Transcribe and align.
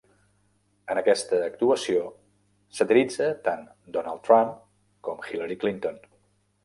En 0.93 0.99
aquesta 1.01 1.41
actuació, 1.47 2.01
satiritza 2.79 3.29
tant 3.49 3.63
Donald 3.99 4.25
Trump 4.31 4.57
com 5.09 5.23
Hillary 5.29 5.59
Clinton. 5.67 6.01